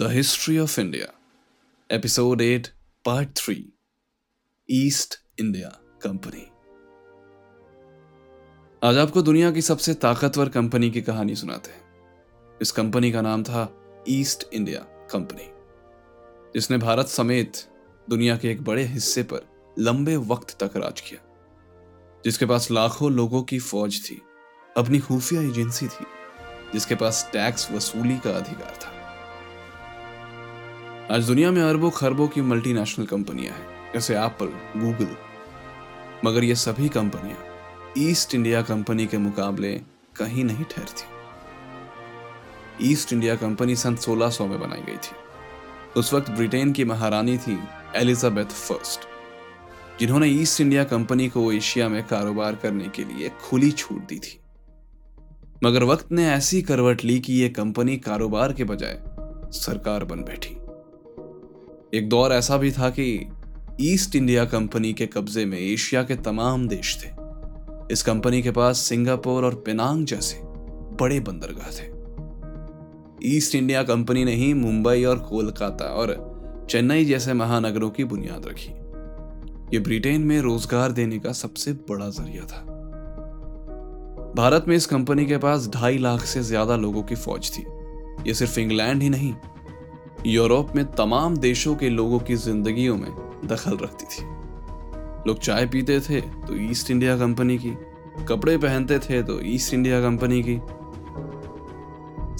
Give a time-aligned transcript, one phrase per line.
[0.00, 1.06] The history of India
[1.90, 2.68] episode eight
[3.04, 3.72] part three
[4.70, 5.68] East India
[6.02, 6.42] Company
[8.88, 11.82] आज आपको दुनिया की सबसे ताकतवर कंपनी की कहानी सुनाते हैं।
[12.62, 14.80] इस कंपनी का नाम था ईस्ट इंडिया
[15.10, 15.48] कंपनी
[16.54, 17.52] जिसने भारत समेत
[18.10, 21.20] दुनिया के एक बड़े हिस्से पर लंबे वक्त तक राज किया।
[22.24, 24.22] जिसके पास लाखों लोगों की फौज थी,
[24.76, 26.06] अपनी खुफिया एजेंसी थी,
[26.72, 28.93] जिसके पास टैक्स वसूली का अधिकार था।
[31.10, 35.08] आज दुनिया में अरबों खरबों की मल्टीनेशनल कंपनियाँ हैं। जैसे एप्पल गूगल
[36.24, 37.36] मगर ये सभी कंपनियाँ
[37.98, 39.72] ईस्ट इंडिया कंपनी के मुकाबले
[40.16, 41.04] कहीं नहीं ठहरती
[42.92, 45.14] ईस्ट इंडिया कंपनी सन 1600 में बनाई गई थी।
[45.96, 47.58] उस वक्त ब्रिटेन की महारानी थी
[47.96, 49.00] एलिजाबेथ फ़र्स्ट
[50.00, 54.40] जिन्होंने ईस्ट इंडिया कंपनी को एशिया में कारोबार करने के लिए खुली छूट दी थी।
[55.64, 59.00] मगर वक्त ने ऐसी करवट ली कि यह कंपनी कारोबार के बजाय
[59.52, 60.63] सरकार बन बैठी।
[61.94, 63.04] एक दौर ऐसा भी था कि
[63.80, 67.08] ईस्ट इंडिया कंपनी के कब्जे में एशिया के तमाम देश थे।
[67.92, 70.40] इस कंपनी के पास सिंगापुर और पिनांग जैसे
[71.00, 71.86] बड़े बंदरगाह थे।
[73.36, 76.16] ईस्ट इंडिया कंपनी ने ही मुंबई और कोलकाता और
[76.70, 78.72] चेन्नई जैसे महानगरों की बुनियाद रखी।
[79.76, 82.64] ये ब्रिटेन में रोज़गार देने का सबसे बड़ा ज़रिया था।
[84.36, 87.64] भारत में इस कंपनी के पास ढाई लाख से ज़्यादा लोगों की फौज थी।
[88.26, 89.34] ये सिर्फ़ इंग्लैंड ही नहीं
[90.26, 93.10] यूरोप में तमाम देशों के लोगों की जिंदगियों में
[93.44, 94.24] दखल रखती थी।
[95.28, 97.70] लोग चाय पीते थे तो ईस्ट इंडिया कंपनी की।
[98.24, 100.60] कपड़े पहनते थे तो ईस्ट इंडिया कंपनी की।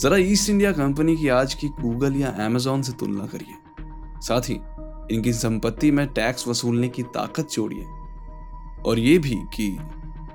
[0.02, 3.54] जरा ईस्ट इंडिया कंपनी की आज की गूगल या अमेजोन से तुलना करिए।
[4.20, 4.54] साथ ही
[5.14, 7.84] इनकी संपत्ति में टैक्स वसूलने की ताकत जोड़िए।
[8.86, 9.76] और ये भी कि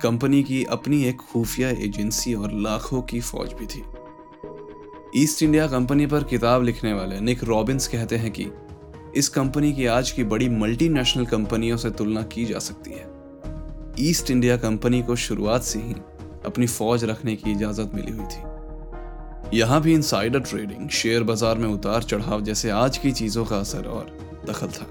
[0.02, 3.82] कंपनी की अपनी एक खुफिया एजेंसी और लाखों की फौज भी थी।
[5.16, 8.46] ईस्ट इंडिया कंपनी पर किताब लिखने वाले निक रॉबिन्स कहते हैं कि
[9.16, 13.06] इस कंपनी की आज की बड़ी मल्टीनेशनल कंपनियों से तुलना की जा सकती है।
[14.00, 15.94] ईस्ट इंडिया कंपनी को शुरुआत से ही
[16.46, 21.68] अपनी फौज रखने की इजाज़त मिली हुई थी। यहाँ भी इनसाइडर ट्रेडिंग शेयर बाज़ार में
[21.68, 24.16] उतार चढ़ाव जैसे आज की चीज़ों का असर और
[24.48, 24.86] दखल था।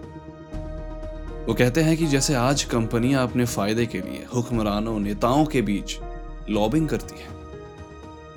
[1.47, 5.97] वो कहते हैं कि जैसे आज कंपनियाँ अपने फ़ायदे के लिए, हुक्मरानों, नेताओं के बीच
[6.49, 7.38] लॉबिंग करती है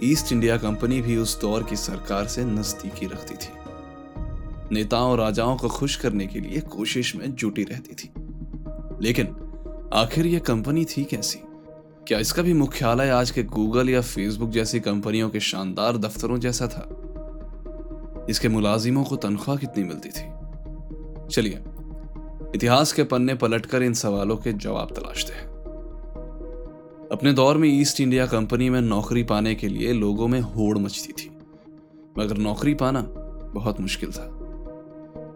[0.05, 3.49] ईस्ट इंडिया कंपनी भी उस दौर की सरकार से नजदीकी रखती थी।
[4.73, 8.13] नेताओं राजाओं को खुश करने के लिए कोशिश में जुटी रहती थी।
[9.01, 9.27] लेकिन
[9.95, 11.39] आखिर यह कंपनी थी कैसी?
[12.09, 16.67] क्या इसका भी मुख्यालय आज के गूगल या फेसबुक जैसी कंपनियों के शानदार दफ्तरों जैसा
[16.67, 16.99] था?
[18.31, 20.33] इसके मुलाजिमों को तनख्वाह कितनी मिलती थी?
[21.35, 21.59] चलिए,
[22.55, 25.52] इतिहास के पन्ने पलटकर इन सवालों के जवाब तलाशते हैं।
[27.13, 31.13] अपने दौर में ईस्ट इंडिया कंपनी में नौकरी पाने के लिए लोगों में होड़ मचती
[31.13, 31.31] थी।
[32.19, 33.03] मगर नौकरी पाना
[33.55, 34.39] बहुत मुश्किल था।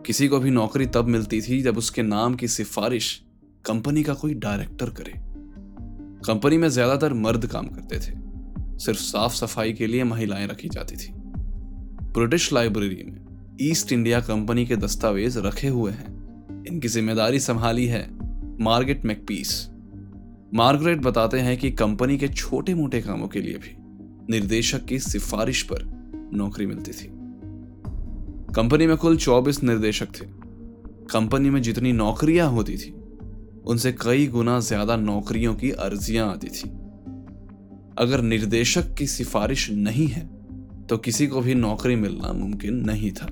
[0.06, 3.22] किसी को भी नौकरी तब मिलती थी जब उसके नाम की सिफारिश
[3.66, 5.12] कंपनी का कोई डायरेक्टर करे।
[6.26, 8.18] कंपनी में ज़्यादातर मर्द काम करते थे।
[8.78, 11.12] सिर्फ़ साफ़ सफ़ाई के लिए महिलाएँ रखी जाती थी।
[12.12, 18.08] ब्रिटिश लाइब्रेरी में ईस्ट इंडिया कंपनी के दस्तावेज़ रखे हुए हैं। इनकी ज़िम्मेदारी संभाली है
[18.60, 19.70] मार्गेट मैकपीस।
[20.54, 23.74] मार्गरेट बताते हैं कि कंपनी के छोटे मोटे कामों के लिए भी
[24.30, 25.82] निर्देशक की सिफारिश पर
[26.34, 27.08] नौकरी मिलती थी।
[28.54, 30.26] कंपनी में कुल 24 निर्देशक थे।
[31.10, 32.90] कंपनी में जितनी नौकरियाँ होती थी,
[33.64, 36.68] उनसे कई गुना ज़्यादा नौकरियों की अर्जियाँ आती थी।
[37.98, 40.26] अगर निर्देशक की सिफारिश नहीं है
[40.86, 43.26] तो किसी को भी नौकरी मिलना मुमकिन नहीं था।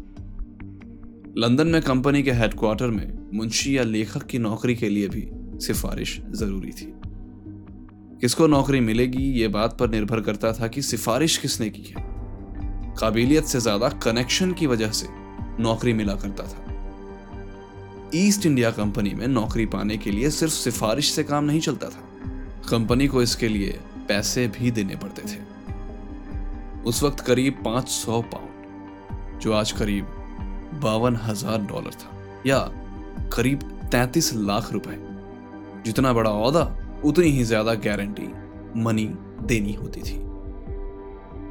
[1.39, 5.29] लंदन में कंपनी के हेडक्वार्टर में मुंशी या लेखक की नौकरी के लिए भी
[5.67, 6.93] सिफारिश ज़रूरी थी।
[8.21, 12.03] किसको नौकरी मिलेगी ये बात पर निर्भर करता था कि सिफारिश किसने की है।
[13.01, 15.07] काबिलियत से ज़्यादा कनेक्शन की वजह से
[15.61, 16.61] नौकरी मिला करता था।
[18.15, 22.03] ईस्ट इंडिया कंपनी में नौकरी पाने के लिए सिर्फ़ सिफारिश से काम नहीं चलता था।
[22.71, 25.43] कंपनी को इसके लिए पैसे भी देने पड़ते थे।
[26.83, 30.05] उस वक्त करीब 500 पाउंड जो आज करीब
[30.83, 32.11] बावन हज़ार डॉलर था,
[32.47, 32.59] या
[33.33, 33.63] करीब
[33.93, 34.97] तैतीस लाख रुपए,
[35.85, 36.65] जितना बड़ा औदा
[37.05, 38.29] उतनी ही ज़्यादा गारंटी
[38.77, 39.05] मनी
[39.43, 40.23] देनी होती थी।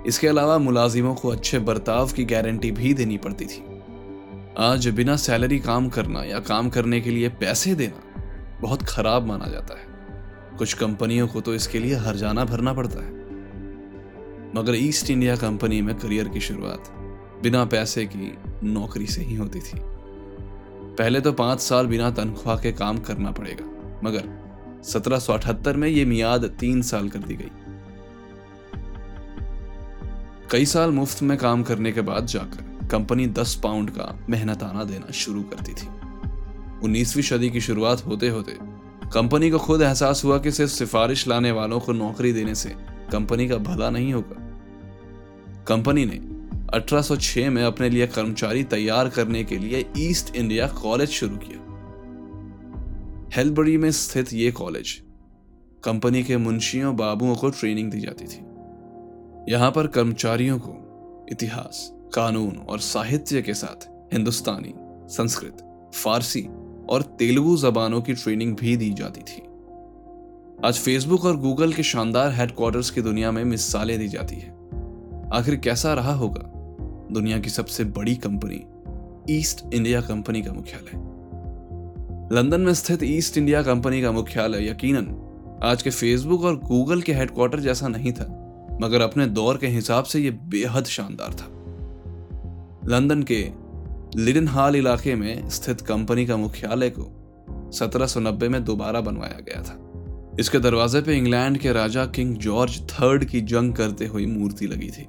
[0.07, 3.63] इसके अलावा मुलाजिमों को अच्छे बर्ताव की गारंटी भी देनी पड़ती थी।
[4.59, 9.47] आज बिना सैलरी काम करना या काम करने के लिए पैसे देना बहुत खराब माना
[9.47, 13.11] जाता है। कुछ कंपनियों को तो इसके लिए हरजाना भरना पड़ता है।
[14.56, 16.94] मगर ईस्ट इंडिया कंपनी में करियर की शुरुआत
[17.44, 18.31] बिना पैसे की
[18.63, 19.79] नौकरी से ही होती थी।
[20.97, 23.65] पहले तो पाँच साल बिना तनख्वाह के काम करना पड़ेगा,
[24.03, 24.27] मगर
[24.83, 27.51] 1778 में यह मियाद तीन साल कर दी गई।
[30.51, 35.12] कई साल मुफ़्त में काम करने के बाद जाकर कंपनी 10 पाउंड का मेहनताना देना
[35.12, 35.88] शुरू करती थी।
[36.83, 38.57] 19वीं सदी की शुरुआत होते होते
[39.13, 42.69] कंपनी को खुद एहसास हुआ कि सिर्फ़ सिफारिश लाने वालों को नौकरी देने से
[43.12, 44.35] कंपनी का भला नहीं होगा।
[45.68, 46.19] कंपनी ने
[46.77, 51.72] 1806 में अपने लिए कर्मचारी तैयार करने के लिए ईस्ट इंडिया कॉलेज शुरू किया।
[53.35, 55.03] हेल्बरी में स्थित ये कॉलेज
[55.83, 58.45] कंपनी के मुंशियों बाबुओं को ट्रेनिंग दी जाती थी।
[59.53, 60.74] यहाँ पर कर्मचारियों को
[61.31, 64.74] इतिहास, कानून और साहित्य के साथ हिंदुस्तानी,
[65.13, 66.41] संस्कृत, फारसी
[66.89, 69.41] और तेलुगु जबानों की ट्रेनिंग भी दी जाती थी।
[70.65, 74.50] आज फेसबुक और गूगल के शानदार हेडक्वार्टर्स की दुनिया में मिसालें दी जाती है।
[75.33, 76.44] आखिर कैसा रहा होगा?
[77.13, 78.63] दुनिया की सबसे बड़ी कंपनी,
[79.39, 81.12] ईस्ट इंडिया कंपनी का मुख्यालय।
[82.33, 87.13] लंदन में स्थित ईस्ट इंडिया कंपनी का मुख्यालय, यकीनन। आज के फेसबुक और गूगल के
[87.13, 88.24] हेडक्वार्टर जैसा नहीं था,
[88.81, 91.45] मगर अपने दौर के हिसाब से यह बेहद शानदार था।
[92.89, 93.51] लंदन के
[94.15, 99.94] लिडन हाल इलाके में स्थित कंपनी का मुख्यालय को 1790 में दोबारा बनवाया गया था।
[100.39, 104.89] इसके दरवाजे पे इंग्लैंड के राजा किंग जॉर्ज थर्ड की जंग करते हुई मूर्ति लगी
[104.89, 105.07] थी।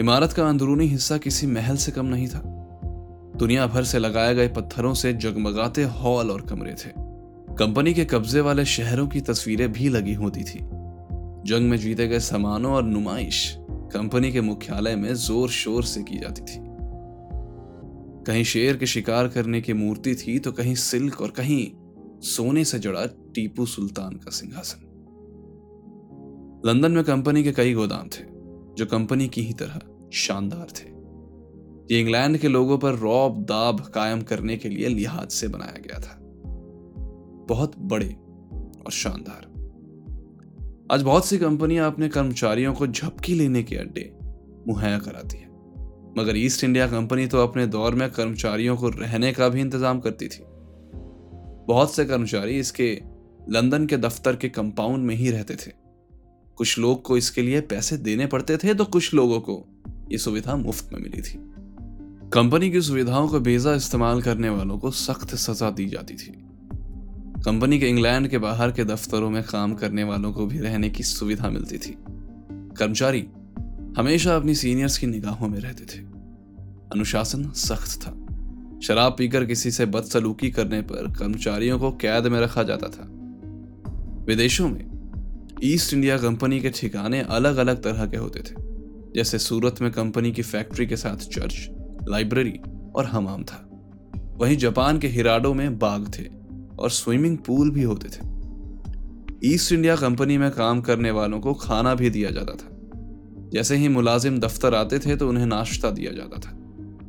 [0.00, 2.57] इमारत का अंदरूनी हिस्सा किसी महल से कम नहीं था।
[3.38, 6.90] दुनिया भर से लगाए गए पत्थरों से जगमगाते हॉल और कमरे थे।
[7.54, 10.58] कंपनी के कब्जे वाले शहरों की तस्वीरें भी लगी होती थी।
[11.46, 13.54] जंग में जीते गए सामानों और नुमाइश
[13.92, 16.60] कंपनी के मुख्यालय में ज़ोर शोर से की जाती थी।
[18.26, 21.70] कहीं शेर के शिकार करने की मूर्ति थी तो कहीं सिल्क और कहीं
[22.22, 24.84] सोने से जड़ा टीपू सुल्तान का सिंहासन।
[26.66, 28.24] लंदन में कंपनी के कई गोदाम थे,
[28.78, 29.80] जो कंपनी की ही तरह
[30.12, 30.97] शानदार थे।
[31.90, 35.98] ये इंग्लैंड के लोगों पर रौब दाब कायम करने के लिए लिहाज से बनाया गया
[35.98, 36.18] था।
[37.48, 38.08] बहुत बड़े
[38.86, 39.46] और शानदार।
[40.92, 44.10] आज बहुत सी कंपनियाँ अपने कर्मचारियों को झपकी लेने के अड्डे
[44.68, 45.46] मुहैया कराती है।
[46.18, 50.28] मगर ईस्ट इंडिया कंपनी तो अपने दौर में कर्मचारियों को रहने का भी इंतज़ाम करती
[50.28, 50.44] थी।
[51.68, 52.92] बहुत से कर्मचारी इसके
[53.50, 55.72] लंदन के दफ्तर के कंपाउंड में ही रहते थे।
[56.58, 59.64] कुछ लोग को इसके लिए पैसे देने पड़ते थे तो कुछ लोगों को
[60.12, 61.38] ये सुविधा मुफ़्त में मिली थी।
[62.32, 66.32] कंपनी की सुविधाओं को बेजा इस्तेमाल करने वालों को सख्त सजा दी जाती थी।
[67.44, 71.02] कंपनी के इंग्लैंड के बाहर के दफ्तरों में काम करने वालों को भी रहने की
[71.02, 71.96] सुविधा मिलती थी।
[72.78, 73.26] कर्मचारी
[73.98, 76.00] हमेशा अपनी सीनियर्स की निगाहों में रहते थे।
[76.92, 78.12] अनुशासन सख्त था।
[78.82, 83.08] शराब पीकर किसी से बदसलूकी करने पर कर्मचारियों को कैद में रखा जाता था।
[84.24, 84.84] विदेशों में
[85.64, 88.54] ईस्ट इंडिया कंपनी के ठिकाने अलग अलग तरह के होते थे,
[89.14, 91.68] जैसे सूरत में कंपनी की फैक्ट्री के साथ चर्च
[92.08, 92.60] लाइब्रेरी
[92.94, 93.64] और हमाम था।
[94.36, 96.24] वहीं जापान के हिराडो में बाग थे
[96.78, 98.38] और स्विमिंग पूल भी होते थे।
[99.44, 102.68] ईस्ट इंडिया कंपनी में काम करने वालों को खाना भी दिया जाता था।
[103.52, 106.58] जैसे ही मुलाजिम दफ्तर आते थे तो उन्हें नाश्ता दिया जाता था।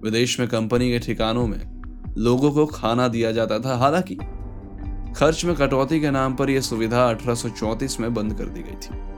[0.04, 1.82] विदेश में कंपनी के ठिकानों में
[2.18, 4.16] लोगों को खाना दिया जाता था। हालाँकि
[5.16, 9.10] खर्च में कटौती के नाम पर यह सुविधा 1834 में बंद कर दी गई थी।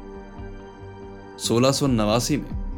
[1.38, 2.71] सोलह में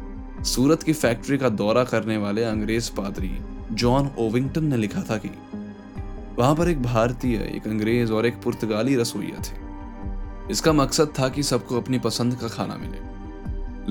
[0.44, 3.38] सूरत की फैक्ट्री का दौरा करने वाले अंग्रेज़ पादरी
[3.72, 5.30] जॉन ओविंगटन ने लिखा था कि
[6.38, 9.56] वहाँ पर एक भारतीय, एक अंग्रेज़ और एक पुर्तगाली रसोईया थे।
[10.50, 12.98] इसका मकसद था कि सबको अपनी पसंद का खाना मिले।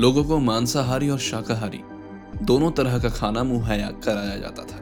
[0.01, 1.81] लोगों को मांसाहारी और शाकाहारी,
[2.41, 4.80] दोनों तरह का खाना मुहैया कराया जाता था।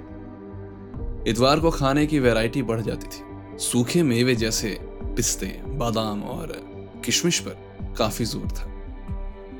[1.28, 3.24] इतवार को खाने की वैरायटी बढ़ जाती थी।
[3.58, 6.48] सूखे मेवे जैसे पिस्ते, बादाम और
[7.06, 7.58] किशमिश पर
[7.98, 8.81] काफ़ी ज़ोर था।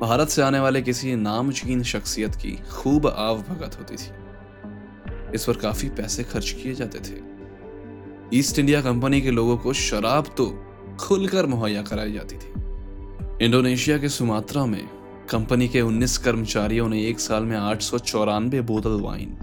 [0.02, 5.58] भारत से आने वाले किसी नामचीन शख्सियत की खूब आव भगत होती थी। इस पर
[5.58, 7.20] काफ़ी पैसे खर्च किए जाते थे।
[8.34, 10.46] ईस्ट इंडिया कंपनी के लोगों को शराब तो
[11.00, 14.84] खुलकर मुहैया कराई जाती थी। इंडोनेशिया के सुमात्रा में
[15.30, 19.38] कंपनी के 19 कर्मचारियों ने एक साल में आठ सौ चौरानबे बोतल वाइन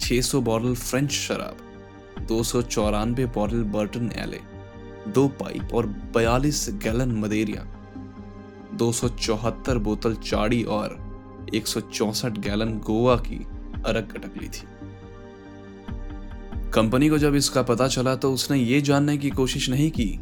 [0.00, 1.56] 600 बॉटल फ्रेंच शराब,
[2.26, 4.40] दो सौ चौरानवे बॉटल बर्टन एले,
[5.10, 5.86] दो पाइप और
[6.16, 7.66] 42 गैलन मदेरिया
[8.74, 10.96] दो सौ चौहत्तर बोतल चाड़ी और
[11.54, 11.64] एक
[12.38, 13.46] गैलन गोवा की
[13.86, 14.66] अरग कटक ली थी।
[16.70, 20.18] कंपनी को जब इसका पता चला तो उसने ये जानने की कोशिश नहीं की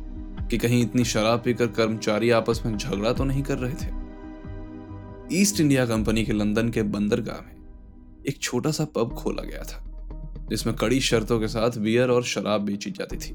[0.51, 5.61] कि कहीं इतनी शराब पीकर कर्मचारी आपस में झगड़ा तो नहीं कर रहे थे। ईस्ट
[5.61, 9.83] इंडिया कंपनी के लंदन के बंदरगाह में एक छोटा सा पब खोला गया था,
[10.51, 13.35] जिसमें कड़ी शर्तों के साथ बियर और शराब बेची जाती थी।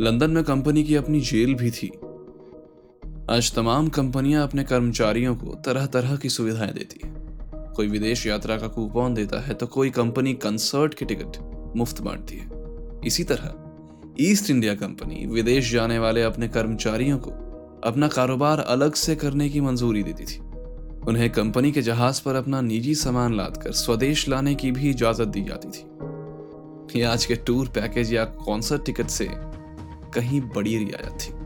[0.00, 1.90] लंदन में कंपनी की अपनी जेल भी थी
[3.30, 8.56] आज तमाम कंपनियाँ अपने कर्मचारियों को तरह तरह की सुविधाएँ देती हैं। कोई विदेश यात्रा
[8.56, 11.36] का कूपन देता है तो कोई कंपनी कंसर्ट की टिकट
[11.76, 12.48] मुफ़्त बांटती है।
[13.06, 17.30] इसी तरह ईस्ट इंडिया कंपनी विदेश जाने वाले अपने कर्मचारियों को
[17.84, 20.38] अपना कारोबार अलग से करने की मंजूरी देती थी।
[21.08, 25.42] उन्हें कंपनी के जहाज़ पर अपना निजी सामान लादकर स्वदेश लाने की भी इजाज़त दी
[25.42, 29.28] जाती थी। ये आज के टूर पैकेज या कॉन्सर्ट टिकट से
[30.14, 31.37] कहीं बड़ी रियायत थी।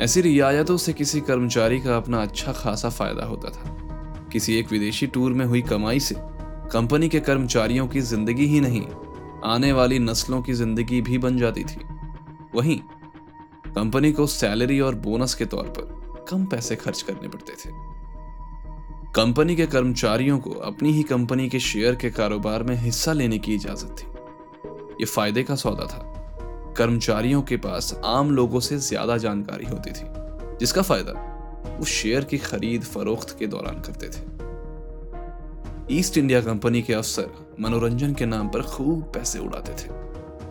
[0.00, 5.06] ऐसी रियायतों से किसी कर्मचारी का अपना अच्छा खासा फ़ायदा होता था। किसी एक विदेशी
[5.06, 6.14] टूर में हुई कमाई से
[6.72, 8.86] कंपनी के कर्मचारियों की ज़िंदगी ही नहीं,
[9.44, 11.80] आने वाली नस्लों की ज़िंदगी भी बन जाती थी।
[12.54, 12.76] वहीं,
[13.74, 17.72] कंपनी को सैलरी और बोनस के तौर पर कम पैसे खर्च करने पड़ते थे।
[19.14, 23.54] कंपनी के कर्मचारियों को अपनी ही कंपनी के शेयर के कारोबार में हिस्सा लेने की
[23.54, 24.06] इजाज़त थी।
[25.00, 26.09] ये फ़ायदे का सौदा था।
[26.76, 30.06] कर्मचारियों के पास आम लोगों से ज़्यादा जानकारी होती थी,
[30.60, 31.12] जिसका फ़ायदा
[31.78, 34.22] वो शेयर की खरीद फरोख्त के दौरान करते थे।
[35.90, 39.88] ईस्ट इंडिया कंपनी के अफसर मनोरंजन के नाम पर खूब पैसे उड़ाते थे।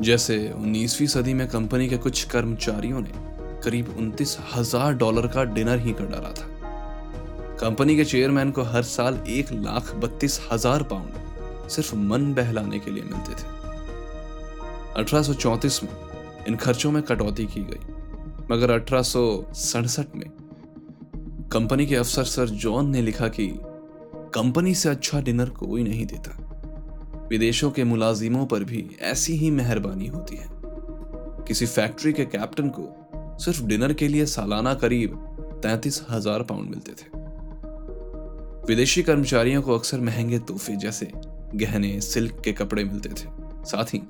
[0.02, 3.12] जैसे 19वीं सदी में कंपनी के कुछ कर्मचारियों ने
[3.64, 6.48] करीब उनतीस हज़ार डॉलर का डिनर ही कर डाला था।
[7.62, 12.92] कंपनी के चेयरमैन को हर साल एक लाख बत्तीस हज़ार पाउंड सिर्फ़ मन बहलाने के
[12.92, 13.48] लिए मिलते थे।
[14.98, 15.90] 1834 में
[16.48, 17.94] इन खर्चों में कटौती की गई।
[18.52, 20.30] मगर अठारह सौ सड़सठ में
[21.54, 23.48] कंपनी के अफसर सर जॉन ने लिखा कि
[24.34, 30.08] कंपनी से अच्छा डिनर कोई नहीं देता। विदेशों के मुलाजिमों पर भी ऐसी ही मेहरबानी
[30.08, 30.48] होती है।
[31.48, 35.16] किसी फैक्ट्री के कैप्टन को सिर्फ़ डिनर के लिए सालाना करीब
[35.64, 37.18] तैतीस हज़ार पाउंड मिलते थे।
[38.68, 41.12] विदेशी कर्मचारियों को अक्सर महँगे तोहफे जैसे
[41.56, 43.30] गहने, सिल्क के कपड़े मिलते थे।
[43.66, 44.02] साथ ही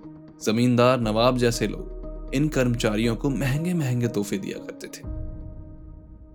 [0.43, 1.98] जमींदार नवाब जैसे लोग
[2.33, 5.01] इन कर्मचारियों को महँगे महँगे तोहफे दिया करते थे।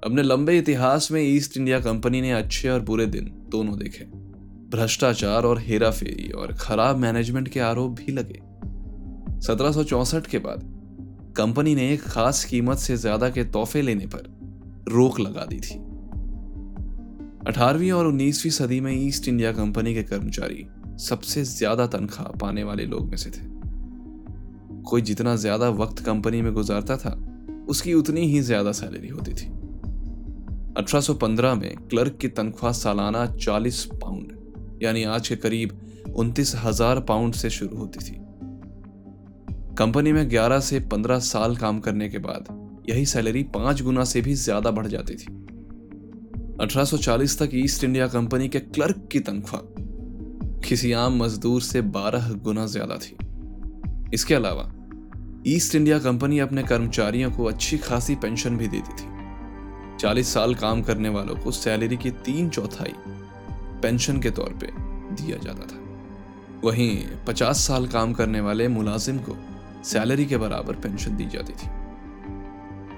[0.07, 4.05] अपने लंबे इतिहास में ईस्ट इंडिया कंपनी ने अच्छे और बुरे दिन दोनों देखे।
[4.71, 8.41] भ्रष्टाचार और हेरा फेरी और खराब मैनेजमेंट के आरोप भी लगे।
[9.41, 10.63] 1764 के बाद
[11.37, 14.33] कंपनी ने एक खास कीमत से ज़्यादा के तोहफे लेने पर
[14.89, 15.79] रोक लगा दी थी।
[17.49, 20.67] 18वीं और 19वीं सदी में ईस्ट इंडिया कंपनी के कर्मचारी
[20.99, 23.54] सबसे ज़्यादा तनख्वाह पाने वाले लोग में से थे।
[24.85, 27.11] कोई जितना ज़्यादा वक्त कंपनी में गुजारता था,
[27.69, 29.47] उसकी उतनी ही ज़्यादा सैलरी होती थी।
[30.79, 34.33] 1815 में क्लर्क की तनख्वाह सालाना 40 पाउंड,
[34.83, 38.17] यानी आज के करीब उनतीस हज़ार पाउंड से शुरू होती थी।
[39.79, 42.49] कंपनी में 11 से 15 साल काम करने के बाद
[42.89, 45.33] यही सैलरी पाँच गुना से भी ज़्यादा बढ़ जाती थी।
[46.61, 49.63] 1840 तक ईस्ट इंडिया कंपनी के क्लर्क की तनख्वाह
[50.61, 53.17] किसी आम मजदूर से 12 गुना ज़्यादा थी।
[54.15, 54.71] इसके अलावा
[55.47, 59.09] ईस्ट इंडिया कंपनी अपने कर्मचारियों को अच्छी खासी पेंशन भी देती थी।
[60.01, 62.95] चालीस साल काम करने वालों को सैलरी की तीन चौथाई
[63.83, 64.67] पेंशन के तौर पे
[65.23, 65.81] दिया जाता था।
[66.65, 69.37] वहीं पचास साल काम करने वाले मुलाजिम को
[69.85, 71.69] सैलरी के बराबर पेंशन दी जाती थी।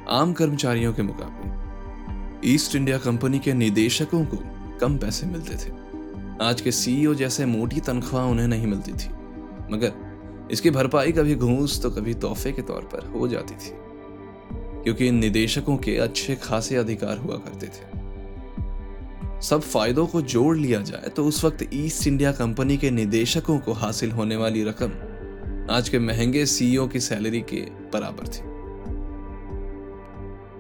[0.08, 4.38] आम कर्मचारियों के मुकाबले ईस्ट इंडिया कंपनी के निदेशकों को
[4.78, 5.72] कम पैसे मिलते थे।
[6.44, 9.08] आज के सीईओ जैसे मोटी तनख्वाह उन्हें नहीं मिलती थी।
[9.74, 10.05] मगर
[10.52, 13.70] इसकी भरपाई कभी घूस तो कभी तोहफे के तौर पर हो जाती थी,
[14.82, 17.94] क्योंकि इन निदेशकों के अच्छे खासे अधिकार हुआ करते थे।
[19.40, 23.72] सब फायदों को जोड़ लिया जाए तो उस वक्त ईस्ट इंडिया कंपनी के निदेशकों को
[23.74, 24.92] हासिल होने वाली रकम
[25.70, 27.60] आज के महँगे सीईओ की सैलरी के
[27.92, 28.54] बराबर थी।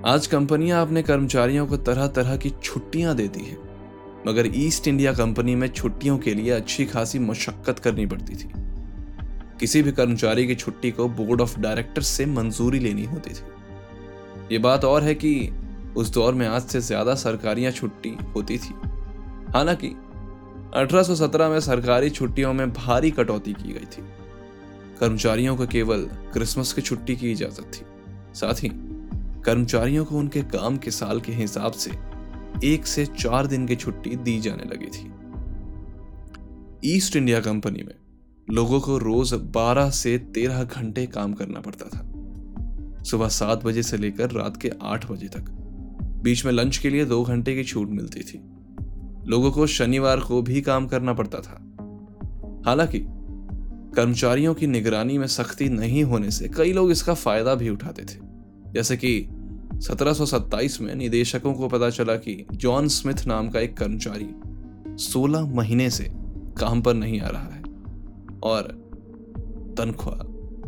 [0.06, 3.58] आज कंपनियाँ अपने कर्मचारियों को तरह तरह की छुट्टियाँ देती हैं,
[4.28, 8.48] मगर ईस्ट इंडिया कंपनी में छुट्टियों के लिए अच्छी खासी मशक्कत करनी पड़ती थी।
[9.60, 13.44] किसी भी कर्मचारी की छुट्टी को बोर्ड ऑफ़ डायरेक्टर्स से मंजूरी लेनी होती थी।
[14.52, 15.50] ये बात और है कि
[15.96, 18.74] उस दौर में आज से ज़्यादा सरकारियाँ छुट्टी होती थी।
[19.52, 19.88] हालाँकि
[20.76, 24.02] 1817 में सरकारी छुट्टियों में भारी कटौती की गई थी।
[25.00, 27.84] कर्मचारियों को केवल क्रिसमस की छुट्टी की इजाज़त थी।
[28.34, 28.70] साथ ही,
[29.44, 31.90] कर्मचारियों को उनके काम के साल के हिसाब से
[32.64, 35.12] एक से चार दिन की छुट्टी दी जाने लगी थी।
[36.96, 37.94] ईस्ट इंडिया कंपनी में
[38.50, 42.12] लोगों को रोज 12 से 13 घंटे काम करना पड़ता था।
[43.02, 45.44] सुबह सात बजे से लेकर रात के आठ बजे तक।
[46.22, 48.40] बीच में लंच के लिए दो घंटे की छूट मिलती थी।
[49.26, 51.62] लोगों को शनिवार को भी काम करना पड़ता था।
[52.66, 52.98] हालाँकि,
[53.96, 58.18] कर्मचारियों की निगरानी में सख्ती नहीं होने से कई लोग इसका फ़ायदा भी उठाते थे।
[58.72, 59.28] जैसे कि
[59.80, 64.28] 1727 में निदेशकों को पता चला कि जॉन स्मिथ नाम का एक कर्मचारी
[65.04, 66.12] 16 महीने से
[66.58, 67.55] काम पर नहीं आ रहा है।
[68.46, 68.62] और
[69.78, 70.18] तनख्वाह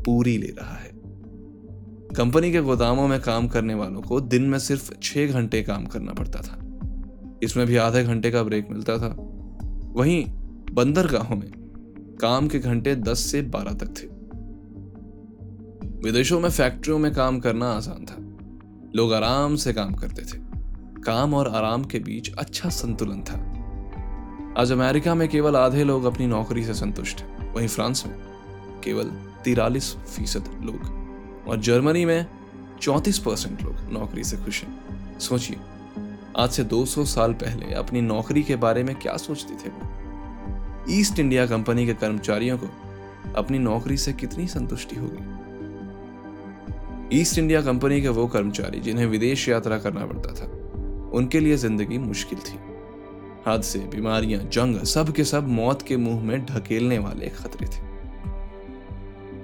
[0.03, 0.91] पूरी ले रहा है।
[2.17, 6.13] कंपनी के गोदामों में काम करने वालों को दिन में सिर्फ़ छह घंटे काम करना
[6.13, 6.65] पड़ता था।
[7.43, 9.17] इसमें भी आधे घंटे का ब्रेक मिलता था।
[9.93, 10.25] वहीं
[10.73, 11.53] बंदरगाहों में
[12.21, 14.07] काम के घंटे 10 से 12 तक थे।
[16.05, 18.17] विदेशों में फैक्ट्रियों में काम करना आसान था।
[18.97, 20.49] लोग आराम से काम करते थे।
[21.03, 23.55] काम और आराम के बीच अच्छा संतुलन था।
[24.63, 28.17] आज अमेरिका में केवल आधे लोग अपनी नौकरी से संतुष्ट हैं। वहीं फ्रांस में
[28.85, 29.09] केवल
[29.45, 32.27] तिरालीस फ़ीसद लोग और जर्मनी में
[32.81, 35.57] चौंतीस परसेंट लोग नौकरी से खुश हैं। सोचिए,
[36.37, 39.71] आज से 200 साल पहले अपनी नौकरी के बारे में क्या सोचते थे
[40.91, 42.69] ईस्ट इंडिया कंपनी के कर्मचारियों को
[43.37, 45.23] अपनी नौकरी से कितनी संतुष्टि होगी
[47.21, 50.47] ईस्ट इंडिया कंपनी के वो कर्मचारी जिन्हें विदेश यात्रा करना पड़ता था,
[51.13, 52.59] उनके लिए ज़िंदगी मुश्किल थी।
[53.47, 57.89] हादसे बीमारियाँ, जंग, सब के सब मौत के मुँह में ढकेलने वाले खतरे थे।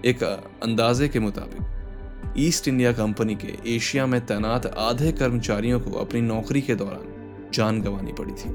[0.09, 0.23] एक
[0.63, 6.61] अंदाजे के मुताबिक, ईस्ट इंडिया कंपनी के एशिया में तैनात आधे कर्मचारियों को अपनी नौकरी
[6.61, 8.51] के दौरान जान गंवानी पड़ी थी।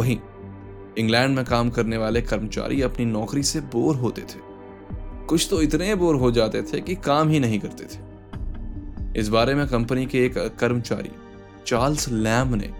[0.00, 0.18] वहीं,
[0.98, 4.40] इंग्लैंड में काम करने वाले कर्मचारी अपनी नौकरी से बोर होते थे।
[5.26, 9.54] कुछ तो इतने बोर हो जाते थे कि काम ही नहीं करते थे। इस बारे
[9.54, 11.10] में कंपनी के एक कर्मचारी,
[11.66, 12.72] चार्ल्स लैम ने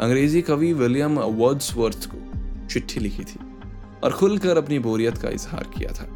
[0.00, 2.18] अंग्रेज़ी कवि विलियम वर्ड्सवर्थ को
[2.66, 3.38] चिट्ठी लिखी थी
[4.04, 6.06] और खुलकर अपनी बोरियत का इजहार किया था।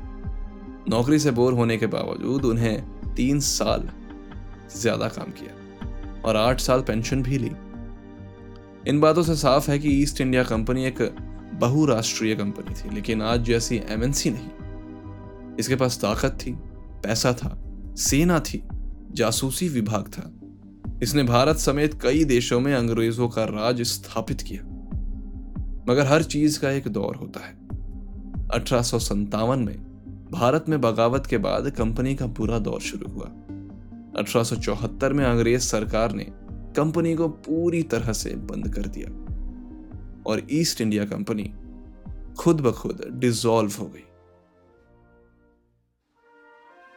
[0.88, 3.88] नौकरी से बोर होने के बावजूद उन्हें तीन साल
[4.76, 7.50] ज़्यादा काम किया और आठ साल पेंशन भी ली।
[8.90, 11.02] इन बातों से साफ़ है कि ईस्ट इंडिया कंपनी एक
[11.54, 16.52] बहुराष्ट्रीय कंपनी थी, लेकिन आज जैसी एमएनसी नहीं। इसके पास ताकत थी,
[17.04, 17.56] पैसा था,
[17.98, 18.62] सेना थी,
[19.12, 20.22] जासूसी विभाग था।
[21.02, 24.62] इसने भारत समेत कई देशों में अंग्रेज़ों का राज स्थापित किया।
[25.88, 27.52] मगर हर चीज़ का एक दौर होता है।
[28.48, 33.26] अठारह में भारत में बगावत के बाद कंपनी का बुरा दौर शुरू हुआ।
[34.18, 36.26] अठारह में अंग्रेज़ सरकार ने
[36.76, 39.10] कंपनी को पूरी तरह से बंद कर दिया
[40.26, 41.52] और ईस्ट इंडिया कंपनी
[42.38, 44.06] खुद ब खुद डिजॉल्व हो गई।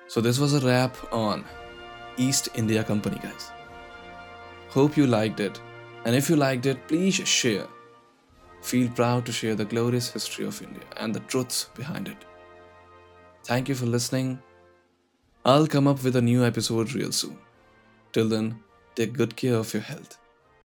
[0.10, 1.44] So this was a wrap on
[2.20, 3.55] East India Company guys
[4.76, 5.62] Hope you liked it,
[6.04, 7.66] and if you liked it, please share.
[8.62, 12.26] Feel proud to share the glorious history of India and the truths behind it.
[13.46, 14.38] Thank you for listening.
[15.46, 17.38] I'll come up with a new episode real soon.
[18.12, 18.60] Till then,
[18.96, 20.18] take good care of your health.